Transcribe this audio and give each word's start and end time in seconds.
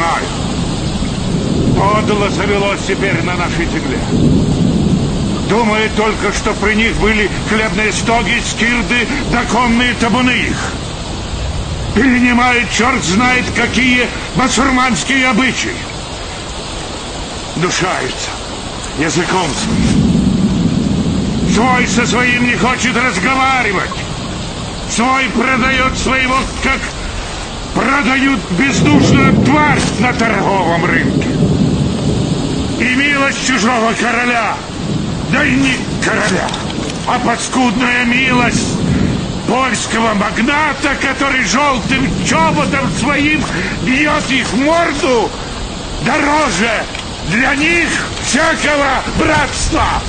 знаю. 0.00 0.24
Подло 1.76 2.30
завелось 2.30 2.80
теперь 2.86 3.22
на 3.22 3.34
нашей 3.34 3.66
земле. 3.66 3.98
Думает 5.48 5.94
только, 5.96 6.32
что 6.32 6.54
при 6.54 6.74
них 6.74 6.96
были 6.96 7.28
хлебные 7.48 7.92
стоги, 7.92 8.40
скирды, 8.44 9.06
доконные 9.30 9.94
табуны 9.94 10.30
их. 10.30 10.72
Перенимает 11.94 12.70
черт 12.70 13.02
знает 13.04 13.44
какие 13.54 14.06
басурманские 14.36 15.28
обычаи. 15.28 15.74
Душается 17.56 18.30
языком 18.98 19.48
своим. 19.64 20.10
Свой 21.52 21.86
со 21.88 22.06
своим 22.06 22.46
не 22.46 22.54
хочет 22.56 22.96
разговаривать. 22.96 23.90
Свой 24.88 25.24
продает 25.30 25.98
своего, 25.98 26.36
как 26.62 26.78
продают 27.74 28.40
бездушную 28.58 29.39
тварь 29.60 29.80
на 29.98 30.12
торговом 30.14 30.84
рынке. 30.86 31.28
И 32.80 32.94
милость 32.94 33.46
чужого 33.46 33.92
короля— 33.92 34.56
да 35.32 35.44
и 35.44 35.54
не 35.54 35.76
короля, 36.04 36.48
а 37.06 37.18
подскудная 37.18 38.04
милость 38.04 38.78
польского 39.46 40.14
магната, 40.14 40.96
который 41.00 41.44
желтым 41.44 42.08
чоботом 42.24 42.90
своим 42.98 43.42
бьет 43.82 44.28
их 44.30 44.52
морду, 44.54 45.30
дороже 46.04 46.84
для 47.28 47.54
них 47.54 47.88
всякого 48.24 49.02
братства. 49.18 50.02